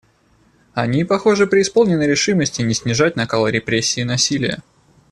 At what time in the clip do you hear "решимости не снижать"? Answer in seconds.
2.05-3.15